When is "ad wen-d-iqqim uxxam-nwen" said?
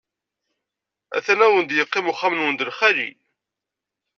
1.45-2.55